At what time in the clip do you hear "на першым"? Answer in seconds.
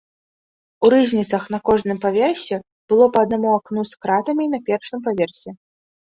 4.57-4.99